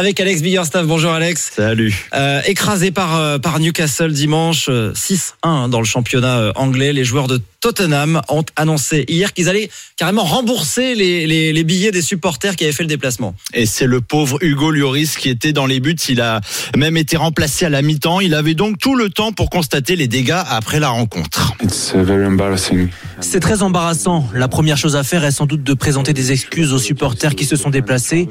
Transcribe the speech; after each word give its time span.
Avec 0.00 0.18
Alex 0.18 0.40
Biggerstaff. 0.40 0.86
Bonjour 0.86 1.12
Alex. 1.12 1.52
Salut. 1.56 2.08
Euh, 2.14 2.40
écrasé 2.46 2.90
par, 2.90 3.16
euh, 3.16 3.36
par 3.36 3.60
Newcastle 3.60 4.14
dimanche, 4.14 4.68
euh, 4.70 4.94
6-1 4.94 5.68
dans 5.68 5.78
le 5.78 5.84
championnat 5.84 6.38
euh, 6.38 6.52
anglais, 6.54 6.94
les 6.94 7.04
joueurs 7.04 7.26
de 7.26 7.38
Tottenham 7.60 8.22
ont 8.30 8.46
annoncé 8.56 9.04
hier 9.08 9.34
qu'ils 9.34 9.50
allaient 9.50 9.68
carrément 9.98 10.24
rembourser 10.24 10.94
les, 10.94 11.26
les, 11.26 11.52
les 11.52 11.64
billets 11.64 11.90
des 11.90 12.00
supporters 12.00 12.56
qui 12.56 12.64
avaient 12.64 12.72
fait 12.72 12.82
le 12.82 12.88
déplacement. 12.88 13.34
Et 13.52 13.66
c'est 13.66 13.84
le 13.84 14.00
pauvre 14.00 14.42
Hugo 14.42 14.70
Lloris 14.70 15.18
qui 15.18 15.28
était 15.28 15.52
dans 15.52 15.66
les 15.66 15.80
buts. 15.80 15.94
Il 16.08 16.22
a 16.22 16.40
même 16.74 16.96
été 16.96 17.18
remplacé 17.18 17.66
à 17.66 17.68
la 17.68 17.82
mi-temps. 17.82 18.20
Il 18.20 18.32
avait 18.32 18.54
donc 18.54 18.78
tout 18.78 18.94
le 18.94 19.10
temps 19.10 19.32
pour 19.32 19.50
constater 19.50 19.96
les 19.96 20.08
dégâts 20.08 20.42
après 20.48 20.80
la 20.80 20.88
rencontre. 20.88 21.52
It's 21.62 21.92
uh, 21.94 22.02
very 22.02 22.24
embarrassing. 22.24 22.88
C'est 23.20 23.40
très 23.40 23.60
embarrassant. 23.60 24.26
La 24.32 24.48
première 24.48 24.78
chose 24.78 24.96
à 24.96 25.02
faire 25.02 25.26
est 25.26 25.30
sans 25.30 25.44
doute 25.44 25.62
de 25.62 25.74
présenter 25.74 26.14
des 26.14 26.32
excuses 26.32 26.72
aux 26.72 26.78
supporters 26.78 27.34
qui 27.34 27.44
se 27.44 27.56
sont 27.56 27.68
déplacés. 27.68 28.30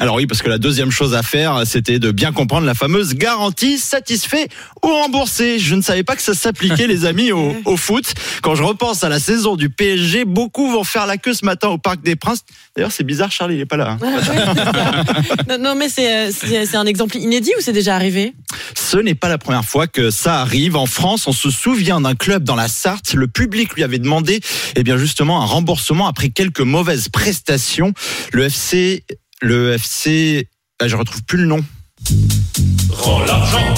Alors 0.00 0.16
oui, 0.16 0.26
parce 0.26 0.40
que 0.40 0.48
la 0.48 0.56
deuxième 0.56 0.90
chose 0.90 1.14
à 1.14 1.22
faire, 1.22 1.60
c'était 1.66 1.98
de 1.98 2.10
bien 2.10 2.32
comprendre 2.32 2.66
la 2.66 2.72
fameuse 2.72 3.12
garantie 3.12 3.76
satisfait 3.76 4.48
ou 4.82 4.88
remboursé. 4.88 5.58
Je 5.58 5.74
ne 5.74 5.82
savais 5.82 6.02
pas 6.04 6.16
que 6.16 6.22
ça 6.22 6.32
s'appliquait, 6.32 6.86
les 6.86 7.04
amis, 7.04 7.32
au, 7.32 7.54
au 7.66 7.76
foot. 7.76 8.14
Quand 8.40 8.54
je 8.54 8.62
repense 8.62 9.04
à 9.04 9.10
la 9.10 9.20
saison 9.20 9.56
du 9.56 9.68
PSG, 9.68 10.24
beaucoup 10.24 10.72
vont 10.72 10.84
faire 10.84 11.04
la 11.04 11.18
queue 11.18 11.34
ce 11.34 11.44
matin 11.44 11.68
au 11.68 11.76
Parc 11.76 12.02
des 12.02 12.16
Princes. 12.16 12.44
D'ailleurs, 12.74 12.92
c'est 12.92 13.04
bizarre, 13.04 13.30
Charlie, 13.30 13.56
il 13.56 13.60
est 13.60 13.66
pas 13.66 13.76
là. 13.76 13.98
hein. 14.00 15.22
non, 15.50 15.58
non, 15.58 15.74
mais 15.74 15.90
c'est 15.90 16.28
euh, 16.28 16.30
c'est 16.32 16.76
un 16.76 16.86
exemple 16.86 17.18
inédit 17.18 17.52
ou 17.58 17.60
c'est 17.60 17.74
déjà 17.74 17.94
arrivé? 17.94 18.32
Ce 18.74 18.96
n'est 18.96 19.14
pas 19.14 19.28
la 19.28 19.36
première 19.36 19.66
fois 19.66 19.86
que 19.86 20.10
ça 20.10 20.40
arrive. 20.40 20.76
En 20.76 20.86
France, 20.86 21.26
on 21.26 21.32
se 21.32 21.50
souvient 21.50 22.00
d'un 22.00 22.14
club 22.14 22.42
dans 22.42 22.56
la 22.56 22.68
Sarthe. 22.68 23.12
Le 23.12 23.28
public 23.28 23.74
lui 23.74 23.82
avait 23.82 23.98
demandé, 23.98 24.40
eh 24.76 24.82
bien, 24.82 24.96
justement, 24.96 25.42
un 25.42 25.46
remboursement 25.46 26.06
après 26.06 26.30
quelques 26.30 26.60
mauvaises 26.60 27.10
prestations. 27.10 27.92
Le 28.32 28.44
FC, 28.44 29.04
le 29.40 29.72
FC, 29.72 30.48
ah, 30.80 30.88
je 30.88 30.96
retrouve 30.96 31.22
plus 31.24 31.38
le 31.38 31.46
nom. 31.46 31.64
Rends 32.90 33.24
l'argent 33.24 33.74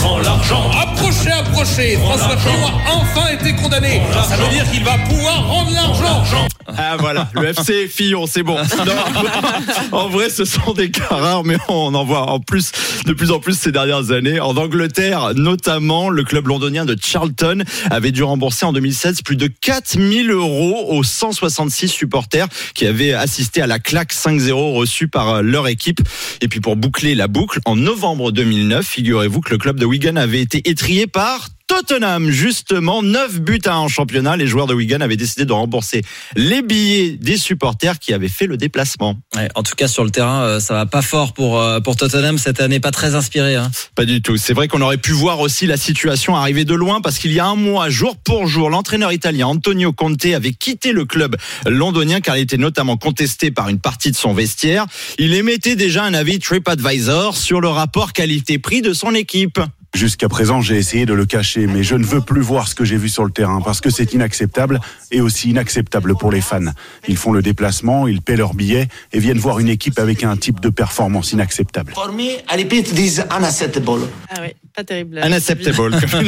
Rends 0.00 0.18
l'argent. 0.18 0.70
Approchez, 0.80 1.32
approchez. 1.32 1.96
François 1.96 2.36
Fillon 2.36 2.66
a 2.66 2.94
enfin 2.94 3.28
été 3.32 3.52
condamné. 3.56 4.00
Ça 4.28 4.36
veut 4.36 4.48
dire 4.54 4.70
qu'il 4.70 4.84
va 4.84 4.96
pouvoir 4.98 5.44
rendre 5.48 5.72
l'argent. 5.72 6.46
Ah 6.68 6.96
voilà, 6.98 7.28
le 7.34 7.48
FC 7.48 7.88
Fillon, 7.88 8.26
c'est 8.26 8.42
bon. 8.42 8.56
Non, 8.86 9.98
en 9.98 10.08
vrai, 10.08 10.30
ce 10.30 10.44
sont 10.44 10.72
des 10.72 10.90
cas 10.90 11.06
rares, 11.10 11.44
mais 11.44 11.56
on 11.68 11.94
en 11.94 12.04
voit 12.04 12.30
en 12.30 12.40
plus 12.40 12.72
de 13.06 13.12
plus 13.12 13.30
en 13.30 13.40
plus 13.40 13.58
ces 13.58 13.72
dernières 13.72 14.10
années. 14.10 14.40
En 14.40 14.56
Angleterre, 14.56 15.32
notamment, 15.34 16.08
le 16.08 16.24
club 16.24 16.48
londonien 16.48 16.84
de 16.84 16.96
Charlton 17.00 17.62
avait 17.90 18.10
dû 18.12 18.22
rembourser 18.22 18.64
en 18.64 18.72
2016 18.72 19.22
plus 19.22 19.36
de 19.36 19.48
4000 19.48 20.30
euros 20.30 20.86
aux 20.88 21.02
166 21.02 21.88
supporters 21.88 22.46
qui 22.74 22.86
avaient 22.86 23.12
assisté 23.12 23.62
à 23.62 23.66
la 23.66 23.78
claque 23.78 24.12
5-0 24.12 24.74
reçue 24.74 25.08
par 25.08 25.28
euh, 25.28 25.42
leur 25.42 25.68
équipe. 25.68 26.00
Et 26.40 26.48
puis 26.48 26.60
pour 26.60 26.76
boucler 26.76 27.14
la 27.14 27.28
boucle, 27.28 27.60
en 27.64 27.76
novembre 27.76 28.32
2009, 28.32 28.84
figurez-vous 28.84 29.40
que 29.40 29.50
le 29.50 29.58
club 29.58 29.71
de 29.78 29.84
Wigan 29.84 30.16
avait 30.16 30.40
été 30.40 30.68
étrié 30.68 31.06
par 31.06 31.48
Tottenham, 31.72 32.30
justement, 32.30 33.02
9 33.02 33.40
buts 33.40 33.62
à 33.64 33.72
1 33.72 33.76
en 33.78 33.88
championnat. 33.88 34.36
Les 34.36 34.46
joueurs 34.46 34.66
de 34.66 34.74
Wigan 34.74 35.00
avaient 35.00 35.16
décidé 35.16 35.46
de 35.46 35.54
rembourser 35.54 36.02
les 36.36 36.60
billets 36.60 37.12
des 37.12 37.38
supporters 37.38 37.98
qui 37.98 38.12
avaient 38.12 38.28
fait 38.28 38.46
le 38.46 38.58
déplacement. 38.58 39.16
Ouais, 39.34 39.48
en 39.54 39.62
tout 39.62 39.74
cas, 39.74 39.88
sur 39.88 40.04
le 40.04 40.10
terrain, 40.10 40.42
euh, 40.42 40.60
ça 40.60 40.74
va 40.74 40.84
pas 40.84 41.00
fort 41.00 41.32
pour, 41.32 41.58
euh, 41.58 41.80
pour 41.80 41.96
Tottenham 41.96 42.36
cette 42.36 42.60
année, 42.60 42.78
pas 42.78 42.90
très 42.90 43.14
inspiré. 43.14 43.56
Hein. 43.56 43.70
Pas 43.94 44.04
du 44.04 44.20
tout. 44.20 44.36
C'est 44.36 44.52
vrai 44.52 44.68
qu'on 44.68 44.82
aurait 44.82 44.98
pu 44.98 45.12
voir 45.12 45.40
aussi 45.40 45.66
la 45.66 45.78
situation 45.78 46.36
arriver 46.36 46.66
de 46.66 46.74
loin 46.74 47.00
parce 47.00 47.18
qu'il 47.18 47.32
y 47.32 47.40
a 47.40 47.46
un 47.46 47.56
mois, 47.56 47.88
jour 47.88 48.18
pour 48.18 48.46
jour, 48.46 48.68
l'entraîneur 48.68 49.10
italien 49.10 49.46
Antonio 49.46 49.94
Conte 49.94 50.26
avait 50.26 50.52
quitté 50.52 50.92
le 50.92 51.06
club 51.06 51.36
londonien 51.64 52.20
car 52.20 52.36
il 52.36 52.42
était 52.42 52.58
notamment 52.58 52.98
contesté 52.98 53.50
par 53.50 53.70
une 53.70 53.78
partie 53.80 54.10
de 54.10 54.16
son 54.16 54.34
vestiaire. 54.34 54.84
Il 55.18 55.32
émettait 55.32 55.76
déjà 55.76 56.04
un 56.04 56.12
avis 56.12 56.38
TripAdvisor 56.38 57.34
sur 57.34 57.62
le 57.62 57.68
rapport 57.68 58.12
qualité-prix 58.12 58.82
de 58.82 58.92
son 58.92 59.14
équipe. 59.14 59.58
Jusqu'à 59.94 60.28
présent, 60.28 60.62
j'ai 60.62 60.78
essayé 60.78 61.04
de 61.04 61.12
le 61.12 61.26
cacher, 61.26 61.66
mais 61.66 61.82
je 61.82 61.94
ne 61.96 62.04
veux 62.04 62.22
plus 62.22 62.40
voir 62.40 62.66
ce 62.66 62.74
que 62.74 62.82
j'ai 62.84 62.96
vu 62.96 63.10
sur 63.10 63.24
le 63.24 63.30
terrain 63.30 63.60
parce 63.60 63.82
que 63.82 63.90
c'est 63.90 64.14
inacceptable 64.14 64.80
et 65.10 65.20
aussi 65.20 65.50
inacceptable 65.50 66.16
pour 66.16 66.32
les 66.32 66.40
fans. 66.40 66.72
Ils 67.08 67.18
font 67.18 67.32
le 67.32 67.42
déplacement, 67.42 68.08
ils 68.08 68.22
paient 68.22 68.36
leurs 68.36 68.54
billets 68.54 68.88
et 69.12 69.18
viennent 69.18 69.38
voir 69.38 69.58
une 69.58 69.68
équipe 69.68 69.98
avec 69.98 70.24
un 70.24 70.36
type 70.38 70.60
de 70.60 70.70
performance 70.70 71.32
inacceptable. 71.32 71.92
For 71.92 72.10
me, 72.10 72.38
I 72.50 72.62
repeat, 72.62 72.94
this 72.94 73.18
is 73.18 73.20
unacceptable. 73.30 74.08
Ah 74.30 74.40
oui, 74.40 74.54
pas 74.74 74.84
terrible. 74.84 75.20
Unacceptable, 75.22 76.00
comme 76.10 76.24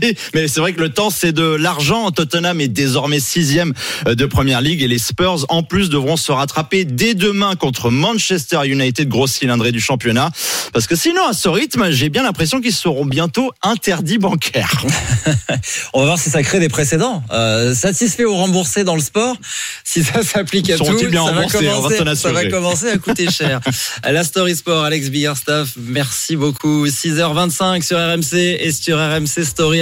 dit. 0.00 0.16
Mais 0.34 0.48
c'est 0.48 0.60
vrai 0.60 0.72
que 0.72 0.80
le 0.80 0.88
temps, 0.88 1.10
c'est 1.10 1.32
de 1.32 1.44
l'argent. 1.44 2.10
Tottenham 2.10 2.60
est 2.60 2.68
désormais 2.68 3.20
sixième 3.20 3.72
de 4.06 4.26
Première 4.26 4.60
Ligue 4.60 4.82
et 4.82 4.88
les 4.88 4.98
Spurs, 4.98 5.44
en 5.48 5.62
plus, 5.62 5.90
devront 5.90 6.16
se 6.16 6.32
rattraper 6.32 6.84
dès 6.84 7.14
demain 7.14 7.54
contre 7.54 7.90
Manchester 7.90 8.60
United, 8.64 9.08
grosse 9.08 9.32
cylindrée 9.32 9.72
du 9.72 9.80
championnat. 9.80 10.30
Parce 10.72 10.86
que 10.86 10.96
sinon, 10.96 11.26
à 11.28 11.32
ce 11.32 11.48
rythme, 11.48 11.90
j'ai 11.90 12.08
bien 12.08 12.22
l'impression 12.22 12.60
qu'ils 12.60 12.72
seront 12.72 13.04
bientôt 13.04 13.52
interdits 13.62 14.18
bancaires. 14.18 14.84
On 15.92 16.00
va 16.00 16.06
voir 16.06 16.18
si 16.18 16.30
ça 16.30 16.42
crée 16.42 16.60
des 16.60 16.68
précédents. 16.68 17.22
Euh, 17.30 17.74
satisfait 17.74 18.24
ou 18.24 18.34
remboursé 18.34 18.84
dans 18.84 18.94
le 18.94 19.02
sport, 19.02 19.36
si 19.84 20.02
ça 20.02 20.22
s'applique 20.22 20.70
à 20.70 20.78
tout, 20.78 20.84
bien 21.10 21.26
ça 21.26 21.32
va, 21.32 21.46
commencer, 21.46 22.14
ça 22.14 22.32
va 22.32 22.44
commencer 22.46 22.88
à 22.88 22.98
coûter 22.98 23.30
cher. 23.30 23.60
La 24.04 24.24
Story 24.24 24.56
Sport, 24.56 24.84
Alex 24.84 25.10
Biggerstaff, 25.10 25.70
merci 25.76 26.36
beaucoup. 26.36 26.86
6h25 26.86 27.81
sur 27.82 27.98
RMC 27.98 28.34
et 28.60 28.72
sur 28.72 28.98
RMC 28.98 29.44
Story. 29.44 29.80